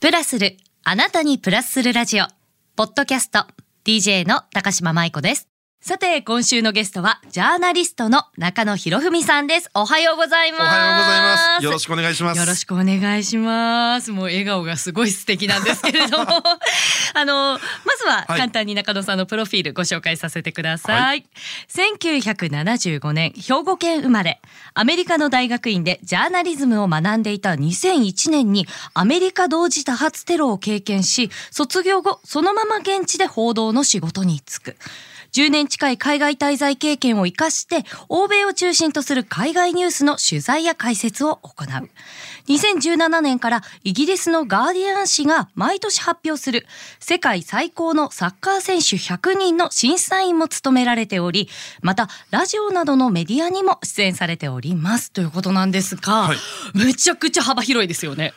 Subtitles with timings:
[0.00, 2.26] プラスる、あなたにプラスするラジオ。
[2.76, 3.46] ポッドキャスト、
[3.84, 5.47] DJ の高島舞子です。
[5.80, 9.70] さて、今週のゲストは、ジャーナリストの中野博文さんです。
[9.74, 10.62] おはようございます。
[10.62, 11.64] おはようございます。
[11.64, 12.38] よろしくお願いします。
[12.40, 14.10] よろしくお願いします。
[14.10, 16.26] もう笑顔がすごい素敵なんですけれども。
[17.14, 21.20] あの、まずははい簡単に中野さんのプロフィールご紹介させてください。
[21.20, 21.24] は
[21.68, 24.42] 1975年、兵庫県生まれ、
[24.74, 34.76] アメリカの大学院でジャーナリズムを学んでいた2001年にアメリカ同時多発テロを経験し、卒業後、そのまま現地で報道の仕事に就く。
[35.32, 41.90] 10年近い海外滞在経験を生かして、欧米を中心とする海外ニュースの取材や解説を行う。
[42.48, 46.66] 2017年からイギリスのガーディアン紙が毎年発表する
[46.98, 51.48] 世界最高のサッカー選手100人の審査員も務められており、
[51.82, 56.38] またラジオなどのメディアにも出演されておりますということなんですが、はい
[56.74, 58.32] めちゃくちゃ幅広いですよね。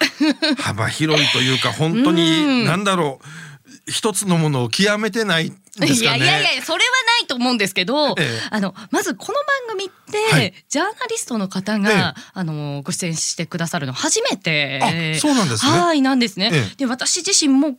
[0.58, 3.51] 幅広いというか、本当うんに、なんだろう。
[3.88, 6.24] 一つのものを極めてないんですいやかね。
[6.24, 8.40] いやいや、それはないと思うんですけど、ええ。
[8.50, 9.34] あの、まずこの
[9.68, 10.54] 番組って、はい。
[10.70, 15.16] ジャーナリストの方えが、えあの、ご出演してくださるの初めて。
[15.16, 15.72] あそうなんですね。
[15.72, 16.52] はい、なんですね。
[16.54, 16.76] ええ。
[16.78, 17.78] で、私自身も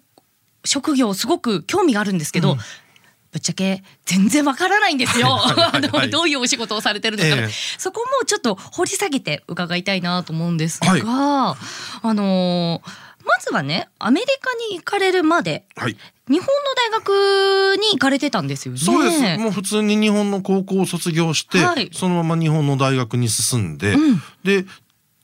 [0.65, 2.59] 職業すごく興味があるんですけど、うん。
[3.33, 5.29] ぶっちゃけ全然わからないんですよ。
[5.43, 7.49] あのどういうお仕事をされてるのか、ええ。
[7.79, 11.03] そこもちょっと掘り下げて伺いたいなと思うんですが、はい。
[11.03, 12.83] あの
[13.25, 15.97] まずはねアメリカに行かれるまではい。
[16.29, 18.81] 日本の大学に行かれてたんですよね。
[18.81, 19.39] そうです。
[19.39, 24.65] もう普通に日本の高校を卒業して、はいそのまま日本の大学に進んで、うんで、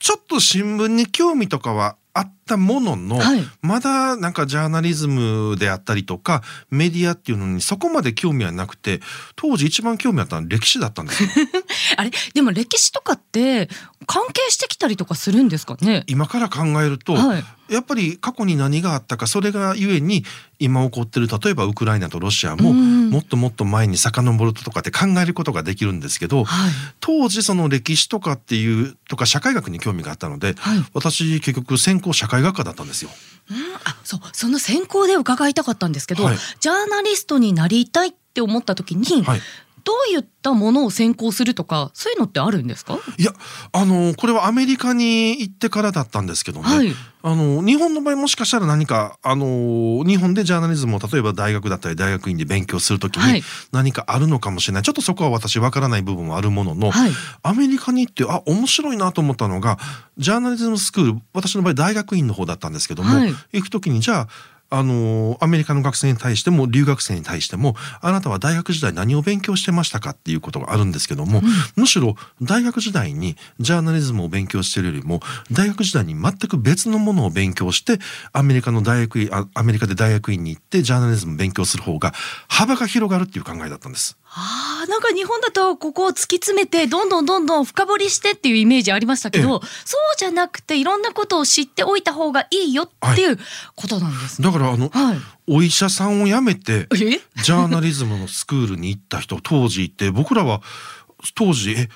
[0.01, 3.45] ちょっと新聞に興味とかはあったものの、はい。
[3.63, 9.01] まだなんかジャーナリズムであったりとかメディアっていうのにそこまで興味はなくて
[9.37, 11.29] 当時一番興味あったのは歴史だったんですよ。
[11.97, 13.69] あれでも歴史とかって
[14.07, 16.03] 関係してきたりとかするんですかね？
[16.09, 17.45] 今から考えると、はい。
[17.69, 20.25] やっぱり過去に何があったかそれがゆえに
[20.59, 23.11] 今起こってる例えばウクライナとロシアもうん。
[23.11, 26.71] もっともっと前に遡るとかって考えることができるんですけど、はい。
[27.01, 30.85] 当時その歴史とかっていうとか社会学に興味があったので、はい。
[30.95, 33.11] 私結局専攻社会学科だったんですよ。
[33.51, 33.57] うん？
[33.85, 34.21] あそう。
[34.33, 36.37] その専攻で伺いたかったんですけど、はい。
[36.61, 39.41] ジャーナリストになりたいって思った時に、はい
[39.89, 42.99] どういったものを専攻するとかそういうのってあるんですか？
[43.17, 43.33] いや
[43.73, 46.93] あのこれはアメリカに行ってからだったんですけどね、はい。
[47.23, 53.37] あの日本の場合もしかしたら何かあの日本でジャーナリズムを例えば大学だったり大学院で勉強するときはい。
[53.37, 57.13] に何かあるのかもしれない、ちょっとそこは私わからない部分はあるものの、はい。
[57.43, 59.79] アメリカに行ってあ面白いなと思ったのが
[60.19, 63.33] ジャーナリズムスクール私の場合大学院の方だったんですけども、はい。
[63.53, 64.29] 行く時にじゃあ
[64.71, 71.43] あのアメリカの学生に対しても留学生に対してもあなたは大学時代何を勉強してましたかっていうことがあるんですけども、
[71.77, 75.21] むしろ大学時代にジャーナリズムを勉強しているよりも
[75.51, 77.99] 大学時代に全く別のものを勉強して
[78.33, 82.13] アメリカの大学アメリカで大学院に行ってジャーナリズムを勉強する方が
[82.49, 84.19] 幅が広がるっていう考えだったんです。
[84.41, 93.39] あーなんか日本だとここを突き詰めてどんどんどんどん深掘りしてっていうイメージありましたけど、そうじゃなくていろんなことを知っておいた方がいいよっていう
[93.75, 94.47] ことなんですね。
[94.47, 95.19] だからあの、はい。
[95.51, 96.97] お医者さんを辞めてえ？
[97.43, 100.61] ジャーナリズムのスクールに行った人当時いて僕らは
[101.35, 101.89] 当時え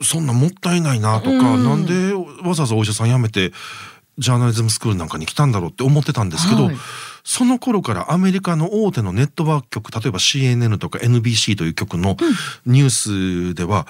[0.00, 2.14] そんなもったいないなとか、うんなんで
[2.48, 3.52] わざわざお医者さん辞めて
[4.18, 6.76] ジャーナリズムスクールなんかに来たんだろうって思ってたんですけど、はい
[7.24, 12.16] その頃からアメリカの大手のネットワーク局例えば CNN とか NBC という局の
[12.66, 12.90] ニュー
[13.52, 13.86] スでは、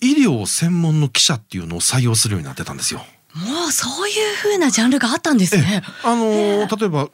[0.00, 3.00] 医療専門の記者っていうのを採用するようになってたんですよ。
[3.34, 5.82] もうそういう風なジャンルがあったんですね。
[6.04, 7.10] あのー例えばう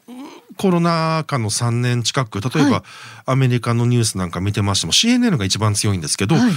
[0.62, 2.82] コロナ禍の3年近く例えば、はい。
[3.26, 6.52] アメリカのニュースなんか見てましても CNN が一番強いんですけど、はい。
[6.52, 6.54] う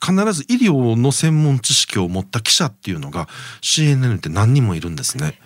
[0.00, 3.26] 必ず医療の専門知識を持った記者っていうのが
[3.60, 5.40] CNN って何人もいるんですね。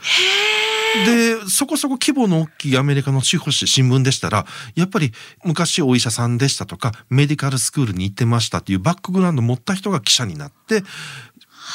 [1.07, 5.13] でそこそこ規模の大きいアメリカの地方紙新聞でしたらやっぱり
[5.45, 10.83] 昔お医者さんでしたとかメディカルスクールに行ってましたっていうバックグラウンドを持った人が記者になって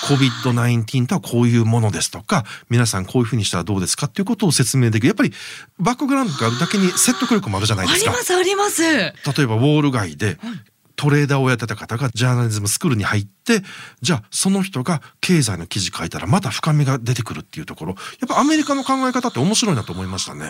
[0.08, 5.32] COVID-19 とはこういうものですとか皆さんこういうふうにしたらどうですかっていうことを説明できるやっぱり
[5.80, 8.24] バックグラウンドがあるだけに説得力もあるじゃないですかありま。
[8.24, 8.84] すあります。
[8.84, 9.12] 例
[9.44, 10.38] えばウォール街で
[10.96, 13.62] トレーダーをやってた方がジャーナリズムスクールに入って
[14.02, 17.96] じゃあその人が経済の記事書いたらまた深みが出てくるっていうところ。
[18.22, 20.46] やっぱアメリカの考え方って面白いなと思いましたね。
[20.46, 20.48] い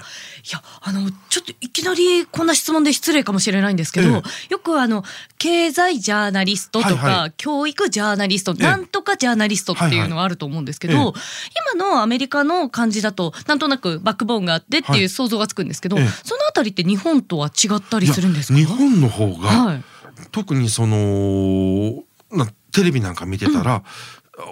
[0.51, 5.03] やあのちょっといきなりこんな質問で失礼かもしれないんですけど、えよくあの
[5.37, 7.33] 経済ジャーナリストとか、はいはい。
[7.37, 11.13] 教育ジャーナリスト、ええなんとかジャーナリストっていうのがあると思うんですけど、はいはい
[11.75, 15.01] 今のアメリカの感じだとなんとなくバックボーンがあってってはい。
[15.01, 16.07] いう想像がつくんですけど、ええ。
[16.07, 18.59] そのあたりって日本とは違ったりするんですか？
[18.59, 19.83] 日本の方が、はい
[20.31, 22.03] 特にその
[22.71, 23.83] テレビなんか見てたら、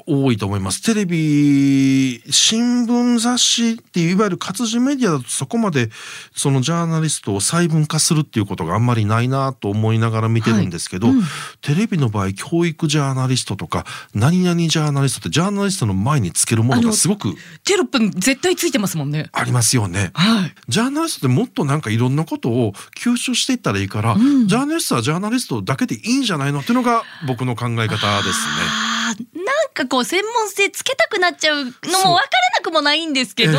[0.07, 0.81] 多いと思います。
[0.81, 5.89] テレビ、新聞雑誌っていういわゆる活字メディアだとそこまで
[6.35, 11.23] そのジャーナリストを細分化するっていうことがあんまりないなと思いながら見てるんですけど、はいうん
[11.61, 19.29] テレビの場合教育ジャーナリストとか何々ジャーナリストってジャーナリストの前につけるものがすごくテロップ絶対ついてますもんね。
[19.31, 20.11] ありますよね。
[20.13, 20.53] はい。
[20.67, 29.00] ジャーナリストってもっとなんかいろんなことを吸収していったらいいから、んジャーナリストはジャーナリストだけでいいんじゃないのっていうのが僕の考え方ですね。
[29.15, 29.25] なん
[29.73, 32.19] かこう専門性つけたくなっちゃうのも分から
[32.57, 33.51] なくもないんですけど、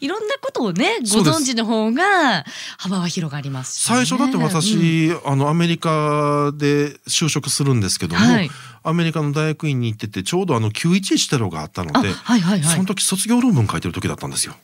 [0.00, 2.44] いろんなことをねご存知の方が
[2.78, 4.42] 幅は広がりますしね、最初だってうん。
[4.42, 8.50] 私、あのアメリカで就職するんですけども、はい。
[8.84, 12.74] アメリカの大学院に行っててちょうどあの911テロがあったのあで、はいはいはい。
[12.74, 14.54] その時卒業論文書いてる時だったんですよ。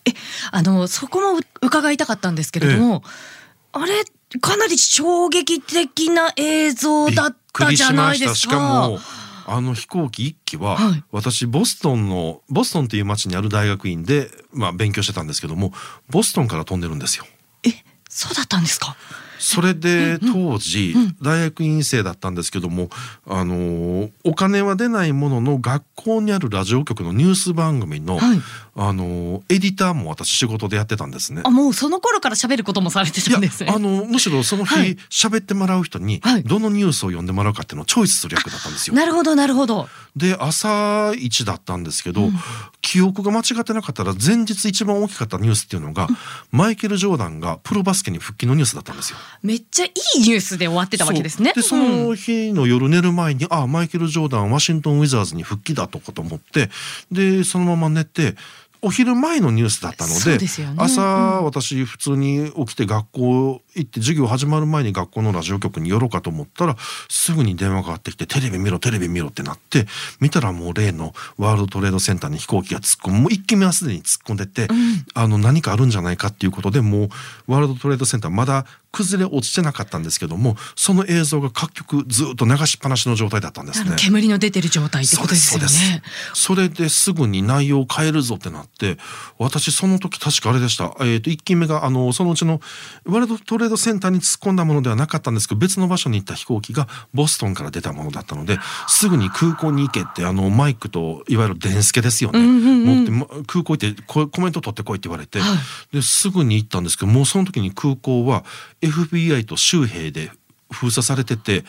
[0.50, 3.02] あのそこも伺いたかったんですけれども、
[3.72, 4.04] あれ
[4.40, 8.36] かなり衝撃的な映像だったじゃないですか。
[8.36, 8.98] しかも
[9.50, 15.72] あの飛行機一機は、はい私ボストンのボストンっていう町にある大学院で、まあ、勉強してたんですけども
[16.10, 17.24] ボストンから飛んでるんですよ。
[17.64, 17.70] え
[18.08, 18.94] そうだったんですか？
[19.38, 22.88] それで当時うん大学院生だったんですけども、
[23.26, 28.40] あのーお金は出ないものの学校にあるラジオ局のニュース番組の、はい
[28.76, 31.50] あのーエディターも私仕事でやってたんですねあ。
[31.50, 33.72] もうその頃から喋ることもされてたんですね。
[33.74, 38.94] あのむしろその日はい喋、ってもらう人にはいどのニュースを読んでもらうかっていうのをチョイスする役だったんですよ。
[38.94, 39.88] なるほどなるほど。
[40.16, 42.32] で朝一だったんですけど、うん
[42.80, 46.08] 記憶が間違ってなかったら前日一番大きかったニュースっていうのが、
[46.50, 49.18] マイケル・ジョーダンがプロバスケに復帰のニュースだったんですよ。
[49.42, 51.52] めっちゃいいニュースで終わってたわけですね。
[51.54, 56.70] でそうんの日の夜寝る前に、あマイケル・ジョーダンワシントン・ウィザーズに復帰だとこと思って
[57.12, 58.34] でそのまま寝て
[58.82, 60.46] お昼前のニュースだったのでね
[60.76, 66.76] 朝、うん私普通に起きて学校行って授業始まる前に学校のラジオ局に寄ろうかと思ったら
[67.08, 69.86] すぐに電話がかかってきて「テレビ見ろテレビ見ろ」ってなって
[70.20, 74.68] 見たらもう例のワールドトレードセンターに飛行機が突っ込むもう一機目はすでに突っ込んでて、ん
[75.14, 77.08] あの何かあるんじゃないかっていうことでもう
[77.46, 83.94] ワールドトレードセンターまだ崩れ落ちてなかったんですけどもその映像が各局ずっと流しっぱなしの状態だったんですね。
[83.96, 86.02] 煙の出てる状態ってことですよそうですね。
[86.34, 88.98] それですぐに内容を変えるぞってなって
[89.38, 92.60] 私その時確かあれでした、えー、と1機目があのそのうちの
[93.04, 105.46] ワールドトレードセンターに突っ込んだものではなかったんですけど別の場所に行った飛行機がボストンから出たものだったのですぐに空港に行けってあのマイクといわゆる電スケですよね、持ってま空港行ってこコメント取ってこいって言われて、は
[105.92, 105.96] い。
[105.96, 108.44] ですぐに行ったんですけどもうその時に空港は
[108.80, 110.30] FBI と州兵で
[110.70, 111.64] 封鎖されてて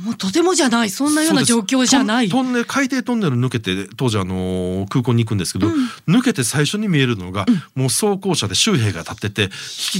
[0.00, 2.28] もうとてもじゃないそんなような状況じゃない。
[2.28, 5.68] トンネル海底トンネル抜けて当時あのー空港に行くんですけど、
[6.08, 7.44] 抜けて最初に見えるのが、
[7.74, 9.48] もう装甲車で州兵が立ってて引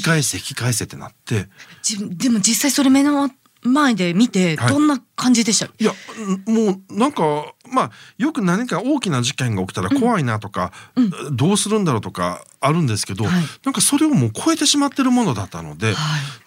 [0.01, 1.49] き返せ引き返せってなって。
[1.83, 3.31] じでも実際それ目の
[3.65, 4.73] 前で見てはい。
[4.73, 10.73] どんな感じでした、いやんもうなんかまあよく何か大きな事件が起きたら怖いなとか、
[11.33, 13.45] どうするんだろうとかあるんですけど、はい。
[13.65, 15.97] なんかそれをもう超えてしまってるものだったので、はい。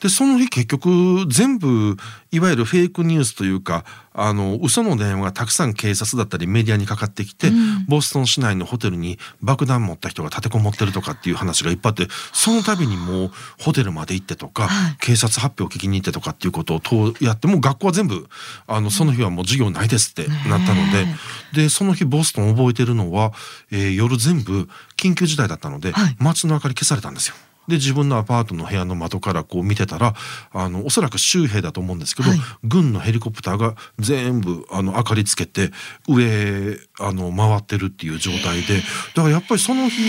[0.01, 1.98] でその日結局全部
[2.31, 7.86] いわゆるフェイクニュースというかあの嘘の電話がたくさん警察だったりメディアにかかってきて、うん。
[7.88, 14.98] ボストン市内のホテルに爆弾持った人が立てこもってるとかっていう話がいっぱいあってその度にもうホテルまで行ってとか、はい。
[15.01, 18.27] 警察発表を聞きに行ってとかっていうことをとやってもう学校は全部
[18.68, 21.15] あのその日はもう授業ないですってなったので、ね
[21.54, 23.34] でその日ボストン覚えてるのは、
[23.72, 24.68] えー夜全部
[24.98, 27.36] 緊急事態だったので、はい街の明かり消されたんですよ。
[27.68, 30.13] で自分のアパートの部屋の窓からこう見てたら
[30.51, 35.72] あのおそらく州兵だと思うんですけど、はい軍のヘリコプターが全部あの明かりつけて
[36.08, 38.82] 上あの回ってるっていう状態で
[39.16, 40.01] だからやっぱりその日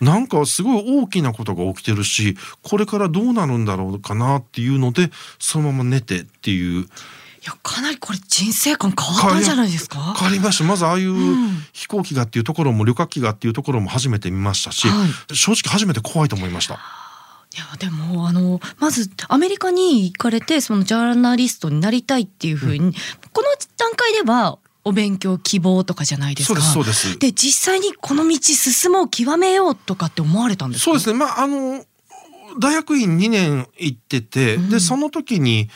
[0.00, 6.86] なんかすごい大きなことが起きてるしこれからどうなるんだろうかなっていうのでそのまま寝てっていうい
[7.48, 10.14] やかなりこれ人生観変わったんじゃないですか？
[10.18, 10.64] 変わりました。
[10.64, 11.14] まずああいう
[11.72, 16.74] 飛行機がっていうところも旅客機がっていうところも初めて見ましたし、は正直初めて怖いと思いました。
[16.74, 16.76] い
[17.58, 22.92] やでもあのまずアメリカに行かれてそのジャーナリストになりたいっていうふうに、
[23.32, 26.60] この段階ではお勉強希望とかじゃないですか？
[26.60, 27.18] そうですそうです。
[27.18, 30.84] で実際にこの道進もう極めようとかって思われたんですか？
[30.84, 31.18] そうですね。
[31.18, 31.84] まああの
[32.60, 34.70] 大学院2年行ってて、うん。
[34.70, 35.68] でその時に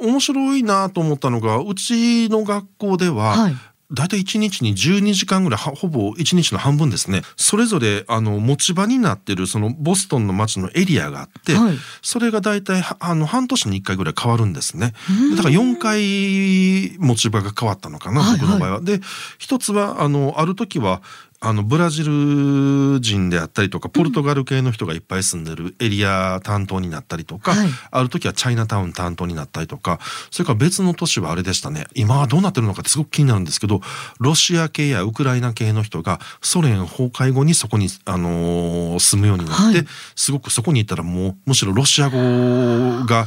[0.00, 3.54] 面白いなと思ったのがうちの学校では、はい。
[3.92, 7.22] 大体1日に12時間ぐらいはほぼ1日の半分ですね。
[7.36, 11.76] それぞれあの持ち場になってるそのボストンの街のエリアがあって、はい。
[12.02, 14.92] それが大体はあの半年に1回ぐらい変わるんですね。
[15.08, 15.36] うん。
[15.36, 18.40] だから4回持ち場が変わったのかなはい。
[18.40, 18.80] 僕の場合は。
[18.80, 19.00] で
[19.38, 21.00] 一つはあのある時は
[21.40, 27.68] あのブラジル人であったりとかポルトガル系の人がいっぱい住んでるエリア担当になったりとか、はい。
[27.90, 29.98] ある時はチャイナタウン担当になったりとか
[30.30, 31.86] それから別の都市はあれでしたね。
[31.94, 33.80] 今はどうなってるのかってすごく気になるんですけど
[34.18, 39.86] ロシア系やウクライナ系の人がソ連崩壊後にそこに、あのー住むようになって、はい。
[40.14, 42.16] すごくそこに行ったらもうむしろロシア語
[43.06, 43.26] が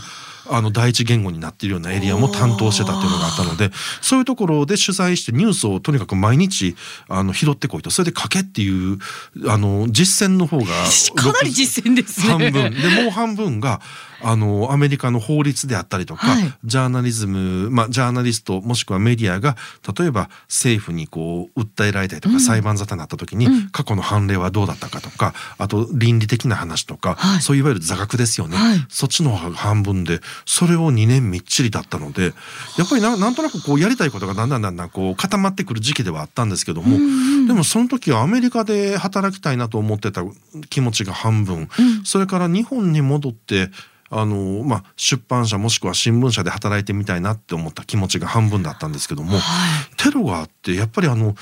[0.49, 6.75] あの第一言語になっているようなエリアも担当してたっていうのがあったのでそういうところで取材してニュースをとにかく毎日
[7.07, 7.89] あの拾ってこいと。
[7.89, 8.97] それで書けっていう
[9.47, 10.65] あの実践の方が
[11.15, 12.27] かなり実践ですね。
[12.27, 12.51] 半分。
[12.51, 13.81] でもう半分が
[14.21, 16.53] あのアメリカの法律であったりとか、はい。
[16.63, 19.55] ジャーナリズム、まあ、ジャーナリストもしくはメディアが
[19.97, 27.41] 例えば政府にこう訴えられたりとか、裁判沙汰になった時に、過去の判例はどうだったかとかあと倫理的な話とか、はい。
[27.41, 28.85] そういういわゆる座学ですよね、はい。
[28.89, 32.33] そっちの半分でそれを2年みっちりだったので
[32.77, 36.97] やっぱりななんとなくこうやりたいことがだんだんだんだんこう固まってくる時期ではあったんですけども、
[37.47, 40.23] でもその時はアメリカで働きたいなと思ってた
[40.69, 41.69] 気持ちが半分、
[42.03, 43.69] それから日本に戻って
[44.11, 49.37] あのまあ、出版社もしくは新聞社で働いてみたいなって思った気持ちが半分だったんですけども、
[49.97, 51.35] テロがあってやっぱりあの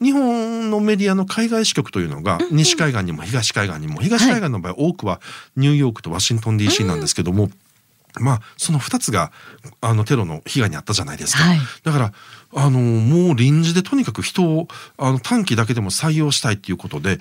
[0.00, 5.20] 日本のメディアの海外支局というのが西海岸にも東海岸にも東海岸の場合多くは
[5.56, 7.50] ニューヨークとワシントン DC なんですけども、
[8.20, 9.32] まあその2つが
[9.80, 11.42] あのテロの被害に遭ったじゃないですか。
[11.42, 11.58] はい。
[11.82, 12.12] だから
[12.56, 17.18] あのもう臨時でとにかく人をあの短期だけでも採用したいっていうことで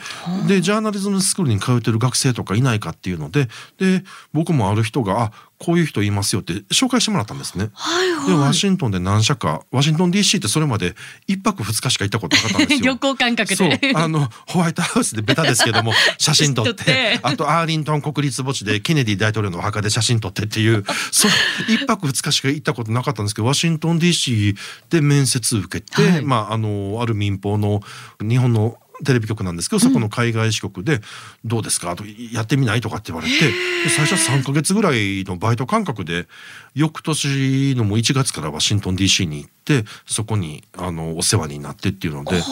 [0.47, 3.47] でジャーナリズムスクールに通ってる学生とかいないかっていうので
[3.77, 5.31] で僕もある人があ
[5.63, 7.69] こういう人いますよって紹介してもらったんですね。
[7.73, 8.53] はいでワはい。
[8.53, 10.93] シントンで何社かワシントン DC ってそれまで
[11.29, 12.79] 1泊2日しか行ったことなかったんですよ。
[12.93, 13.93] 旅行感覚そうで。
[13.95, 21.31] あのホワイトハウスでベタですけども 写真撮っててあとアーリントン国立墓地でケネディ大統領のお墓で写真撮ってっていうそう
[21.69, 24.55] 一泊二日しか行ったことなかったんですけどワシントン DC
[24.89, 26.21] で面接受けて、はい。
[26.23, 27.81] まああのある民放の
[28.21, 31.01] 日本のテレビ局なんですけどそこの海外支局で
[31.43, 36.27] 「どうですか?」と「やってみない?」とかって言われてで最初は3ヶ月ぐらいのバイト感覚で
[36.75, 42.43] 翌年のもう1月からワシントン DC に行ってそこにあのお世話になってっていうので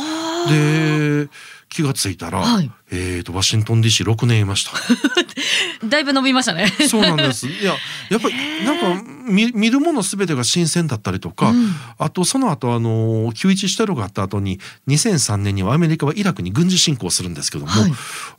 [0.50, 1.30] で
[1.70, 4.71] 気がついたら、はいえーとワシントン DC6 年いました。
[5.88, 6.71] だいぶ伸びましたね。
[6.89, 7.48] そうなんです。
[7.50, 7.74] いや、
[8.10, 11.53] やっぱりなんか見見るものすべてが新鮮だったりとか、
[11.98, 17.93] あとその後あの911テロがあった後に2003年にはアメリカはイラクに軍事侵攻するんですけども、はい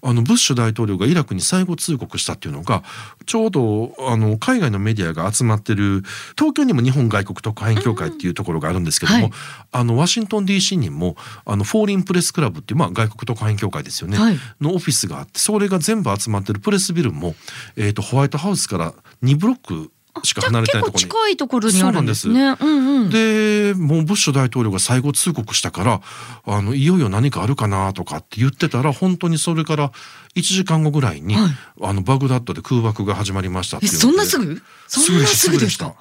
[0.04, 2.82] あのブッシュ大統領がイラクに最後通告したっていうのが
[3.24, 6.02] ちょうどあの海外のメディアが集まってる
[6.36, 9.32] 東京にも日本外国特派員協会っていうところがあるんですけども、はい
[9.74, 11.16] あのワシントン DC にも
[11.46, 17.34] あのフォーリンプレスクラブっていうまあ外国特派員協会ですよね、はいのオフィスがあってそれが全部集まってるプレスビルも、
[17.76, 19.90] えー、とホワイトハウスから2ブロック
[20.24, 21.08] しか離れてないところに。
[21.08, 22.54] 近いところにあるんですね。
[22.60, 23.10] うんうん。
[23.10, 26.00] でもうブッシュ大統領が最後通告したから
[26.44, 29.90] あのいよいよ何かあるかなとかって言ってたら本当にそれから
[30.34, 34.60] 1時間後ぐらいに、はいあのバグダッドで空爆が始まりましたってえいそんなすぐ？
[34.86, 35.86] そんなすぐですか？
[35.86, 35.96] すぐで？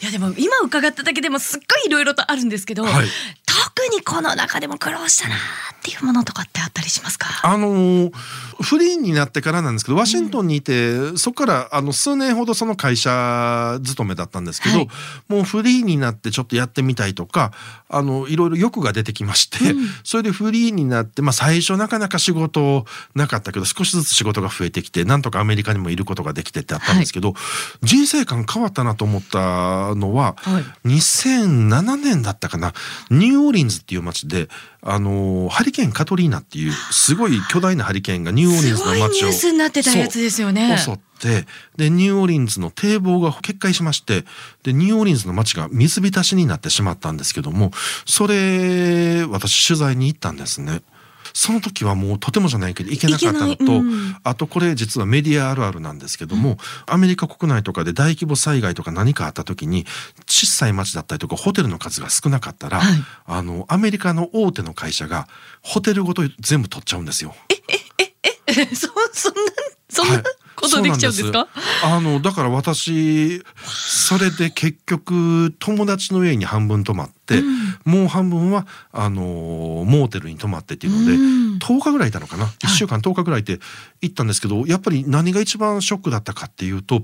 [0.00, 3.06] いやでも今伺っただけでもすっごいいろいろとあるんですけど、はい
[3.46, 5.38] 特にこの中でも苦労したなっ
[5.82, 7.26] ていうものとかってあったりしますか？
[7.42, 8.12] あのー
[8.60, 14.88] フリーになってからなんですけどワシントンにいて、そこからあの数年ほどその会社勤めだったんですけど、はい。
[15.28, 17.52] もうフリーになってちょっとやってみたいとか
[17.88, 19.58] あのいろいろ欲が出てきまして、
[20.02, 27.34] それでフリーになって、まあ、最初なかなか仕事なかったけど少しずつ仕事が増えてきてなんとかアメリカにもいることができてってあったんですけど、
[27.82, 30.88] 人生観変わったなと思ったのは、はい。
[30.88, 32.72] 2007年だったかな。
[33.10, 34.48] ニューオーリンズっていう街で
[34.82, 40.76] あのハリケーンカトリーナっていうすごい巨大なハリケーンがニューオーリンズのすごいニ街をュースになってたやつですよね。
[40.78, 44.24] 襲ってでニューオーリンズの堤防が決壊しまして
[44.62, 47.72] でニューオーリンズの街が水浸しになってしまったんですけども
[48.06, 50.82] それ私取材に行ったんですね。
[51.32, 59.86] その時はもうとてもじゃないけど行けなかったのと、うんあとこれ実はメディアあるあるなんですけども、アメリカ国内とかで大規模災害とか何かあった時に
[60.26, 65.28] 小さい町だったりとかホテルの数が少なかったら、はいあのアメリカの大手の会社が
[65.62, 67.34] ホテルごと全部取っちゃうんですよ。
[68.74, 69.42] そそんな
[69.88, 70.22] そんな
[70.56, 71.48] ことできちゃうんですか？
[71.84, 77.42] あのだから私それで結局友達の家に半分泊まって、
[77.84, 83.58] もう半分はあのモーテルに泊まってっていうので、うん10日ぐらいいたのかな？1週間10日ぐらいで
[84.00, 87.02] 行ったんですけどやっぱり何が一番ショックだったかっていうと。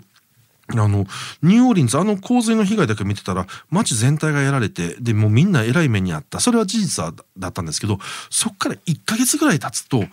[0.68, 1.04] あの
[1.42, 7.04] ニューオーリンズあの洪水の被害だけ見てたら街全体がやられてでもうみんなえらい目にあったそれは事実
[7.36, 7.98] だったんですけど
[8.30, 10.04] そっから1ヶ月ぐらい経つと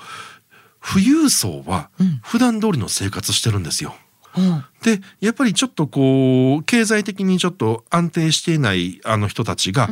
[0.86, 1.90] 富裕層は
[2.22, 3.96] 普段通りの生活してるんですよ。
[3.96, 4.11] うん
[4.84, 9.90] でやっぱりちょっとこう経済的にちょっと安定していないあの人たちが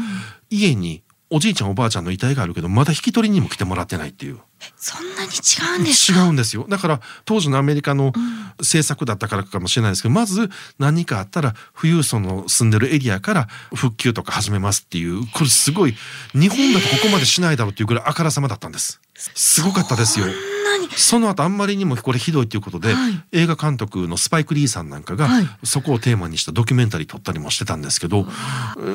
[0.49, 4.39] 家におじいちゃんおばあちゃんの遺体があるけどまだ引き取りにも来てもらってないっていう。
[4.75, 6.65] そんなに違うんです違かうんですよ。
[6.67, 8.11] だから当時のアメリカの
[8.57, 15.95] 政策だったからかもしれないですけど、まず何かあったら富裕層の住んでるエリアから復旧とか始めますっていうこれすごい
[16.33, 18.99] 日本だとここまでしないだろうっていうぐらいあからさまだったんです。
[19.15, 20.25] すごかったですよ
[20.95, 23.23] その後あんまりにもこれひどいということで、はい。
[23.31, 25.49] 映画監督のスパイク・リーさんなんかが、はい。
[25.63, 28.27] そこをテーマにしたドキュメンタリー撮ったりもしてたんですけど、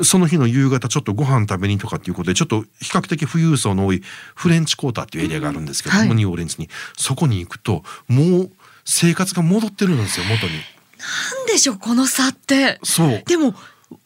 [0.03, 4.01] その日の夕方ちょっとご飯食べにとかっていうことでちょっと比較的富裕層の多い
[4.35, 6.09] フレンチクォーターっていうエリアがあるんですけども、はい。
[6.09, 6.69] ニューオーリンズに。
[6.97, 8.51] そこに行くともう
[8.83, 10.53] 生活が戻ってるんですよ元に。
[10.53, 12.79] なんでしょうこの差って。
[12.83, 13.23] そう。
[13.25, 13.53] でも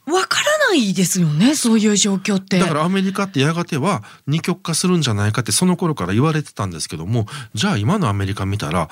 [0.05, 2.59] わからないですよねそういう状況って。
[2.59, 8.89] だからアメリカってやがては二極化するんじゃないかってその頃から言われてたんですけどもじゃあ今のアメリカ見たら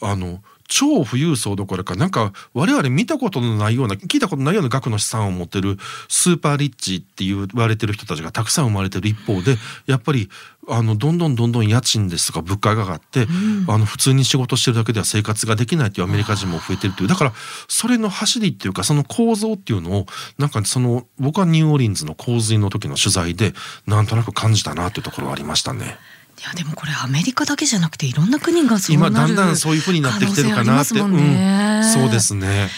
[0.00, 9.08] あの超富裕層どころかなんか我々見たことのないような聞いたことないような額の資産を持ってるスーパーリッチって言われてる人たちがたくさん生まれてる。
[9.08, 9.56] 一方で
[9.86, 10.28] やっぱり
[10.68, 13.26] あのどんどんどんどん家賃ですとか物価が上がって、
[13.66, 17.08] あの普通に仕事してるだけでは生活ができないっていうアメリカ人も増えてるっていう。
[17.08, 17.32] だから
[17.68, 20.06] それの走りっていうかその構造っていうのを
[20.36, 23.54] なんかその僕はニューオーリンズの洪水の時の取材で
[23.86, 25.96] なんとなく感じたなっていうところはありましたね。
[26.38, 32.68] いやでもこれアメリカだけじゃなくていろんな国がそうなる今だんだんそういう風になってきてるかなって、ねうん、そうですね。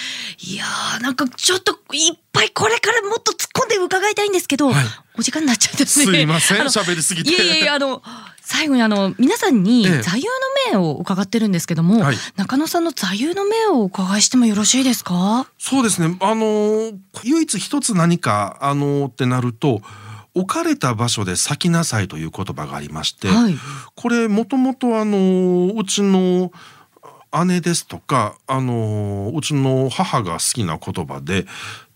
[0.43, 4.85] いやーなんかちょっといっぱいこれからもっと突っ込んで伺いたいんですけど、はい
[5.19, 6.07] お時間になっちゃったんですね。
[6.07, 8.03] すいません 喋りすぎていやいやあの
[8.41, 10.31] 最後にあの皆さんにええ座右の
[10.73, 15.47] 銘を伺ってるんですけども、はい中野さんの座右の銘をお伺いしてもよろしいですか？
[15.59, 16.17] そうですね。
[16.21, 19.83] あのー唯一一つ何かあのーってなると。
[20.35, 23.55] 置かれた場所で咲きなさいという言葉がありまして、はい。
[23.95, 26.53] これもともとあのーうちの
[27.47, 31.47] 姉ですとかあのーうちの母が好きな言葉で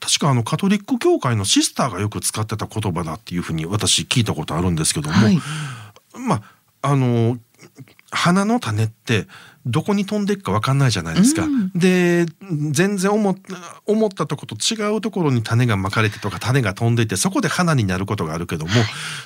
[0.00, 5.38] 確かあのカトリック教会のシスターがよく使ってた言葉だっていうふうに私聞いたことあるんですけども、はい。
[6.18, 6.42] まあ
[6.82, 7.38] あの
[8.10, 9.26] 花の種って
[9.66, 11.44] どこに飛んでいくか分かんないじゃないですか。
[11.44, 11.70] うん。
[11.74, 12.26] で
[12.70, 13.36] 全然思っ
[13.86, 18.72] 思ったとこと違うところに種がまかれてとか種が飛んでいってそこで花になることがあるけども、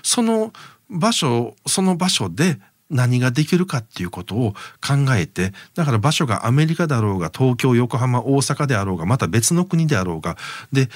[0.02, 0.52] その
[0.90, 2.58] 場所その場所で
[2.90, 10.36] 何ができるかっていうことを考えてだから場所がアメリカだろうが東京横浜大阪であろうがまた別の国であろうが
[10.72, 10.88] で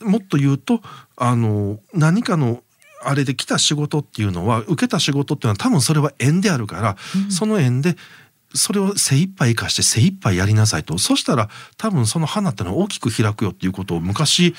[0.00, 0.80] もっと言うと
[1.16, 2.62] あの何かの
[3.02, 6.96] あれで来た仕事っていうのは受けた仕事っていうのは多分それは縁であるから、
[7.30, 7.96] その縁で
[8.56, 10.98] それを精一杯生かして精一杯やりなさいと。
[10.98, 14.54] そしたら多分その花ってのは大きく開くよっていうことを昔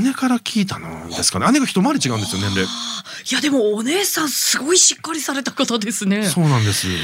[0.00, 1.50] 姉から聞いたのですかね。
[1.52, 2.64] 姉が一回り違うんですよ年齢。
[3.30, 6.24] いやでもお姉さんすごいしっかりされた方ですね。
[6.24, 6.86] そうなんです。
[6.88, 6.94] で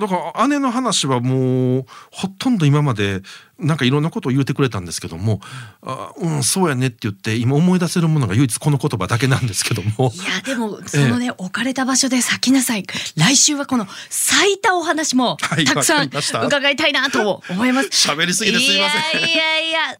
[0.00, 3.22] だから姉の話はもうほとんど今まで
[3.58, 5.40] なんかいろんなことを言うてくれたんですけども
[5.82, 10.12] 「あうんそうやね」って言って今思い出せるものが唯一この言葉だけなんですけども。
[10.14, 12.84] いやでもそのね、置かれた場所で咲きなさい。
[13.16, 17.88] 来週はこの咲いたお話もはいたくさん伺いたいなと思います。
[18.10, 19.20] 喋りすぎてすいません。
[19.20, 19.96] いやいやいや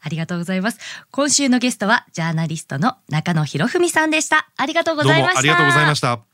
[0.00, 0.78] ありがとうございます。
[1.10, 4.50] 今週のゲストはジャーナリストの中野博文さんでした。
[4.56, 5.38] ありがとうございました。
[5.40, 6.29] ありがとうございました。